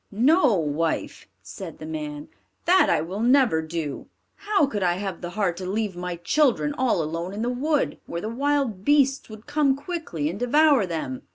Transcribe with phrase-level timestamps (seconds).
[0.11, 2.27] "No, wife," said the man,
[2.65, 4.07] "that I will never do.
[4.33, 7.99] How could I have the heart to leave my children all alone in the wood,
[8.07, 11.21] where the wild beasts would come quickly and devour them?"